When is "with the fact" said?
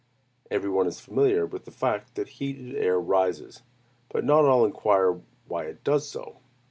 1.45-2.15